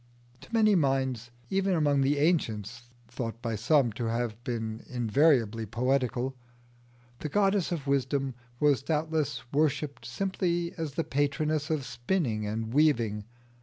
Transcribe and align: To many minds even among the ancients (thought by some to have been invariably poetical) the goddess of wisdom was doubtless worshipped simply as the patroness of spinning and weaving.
To 0.39 0.51
many 0.51 0.73
minds 0.73 1.29
even 1.51 1.75
among 1.75 2.01
the 2.01 2.17
ancients 2.17 2.89
(thought 3.07 3.39
by 3.39 3.55
some 3.55 3.91
to 3.91 4.05
have 4.05 4.43
been 4.43 4.83
invariably 4.89 5.67
poetical) 5.67 6.35
the 7.19 7.29
goddess 7.29 7.71
of 7.71 7.85
wisdom 7.85 8.33
was 8.59 8.81
doubtless 8.81 9.43
worshipped 9.53 10.07
simply 10.07 10.73
as 10.75 10.95
the 10.95 11.03
patroness 11.03 11.69
of 11.69 11.85
spinning 11.85 12.47
and 12.47 12.73
weaving. 12.73 13.25